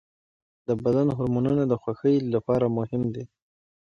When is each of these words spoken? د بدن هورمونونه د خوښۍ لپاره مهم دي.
د 0.67 0.69
بدن 0.83 1.07
هورمونونه 1.17 1.63
د 1.67 1.73
خوښۍ 1.81 2.15
لپاره 2.33 2.65
مهم 2.77 3.03
دي. 3.13 3.23